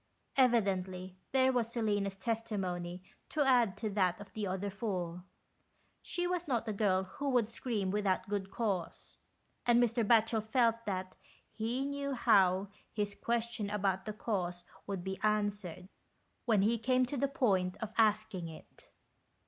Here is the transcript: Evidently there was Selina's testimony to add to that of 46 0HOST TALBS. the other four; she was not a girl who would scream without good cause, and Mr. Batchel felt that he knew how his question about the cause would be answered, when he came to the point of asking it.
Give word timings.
Evidently 0.35 1.15
there 1.31 1.51
was 1.53 1.71
Selina's 1.71 2.17
testimony 2.17 3.03
to 3.29 3.43
add 3.45 3.77
to 3.77 3.87
that 3.87 4.19
of 4.19 4.29
46 4.29 4.29
0HOST 4.29 4.33
TALBS. 4.33 4.33
the 4.33 4.47
other 4.47 4.69
four; 4.71 5.23
she 6.01 6.25
was 6.25 6.47
not 6.47 6.67
a 6.67 6.73
girl 6.73 7.03
who 7.03 7.29
would 7.29 7.47
scream 7.51 7.91
without 7.91 8.27
good 8.27 8.49
cause, 8.49 9.17
and 9.67 9.79
Mr. 9.79 10.03
Batchel 10.03 10.41
felt 10.43 10.87
that 10.87 11.13
he 11.51 11.85
knew 11.85 12.13
how 12.15 12.69
his 12.91 13.13
question 13.13 13.69
about 13.69 14.05
the 14.05 14.13
cause 14.13 14.63
would 14.87 15.03
be 15.03 15.19
answered, 15.21 15.87
when 16.45 16.63
he 16.63 16.79
came 16.79 17.05
to 17.05 17.15
the 17.15 17.27
point 17.27 17.77
of 17.77 17.93
asking 17.95 18.47
it. 18.47 18.89